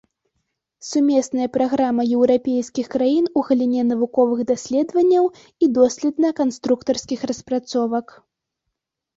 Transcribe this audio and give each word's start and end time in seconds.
Сумесная 0.91 1.43
праграма 1.57 2.05
еўрапейскіх 2.19 2.89
краін 2.95 3.25
у 3.39 3.43
галіне 3.49 3.83
навуковых 3.91 4.41
даследаванняў 4.53 5.25
і 5.67 5.71
доследна-канструктарскіх 5.77 7.19
распрацовак. 7.35 8.07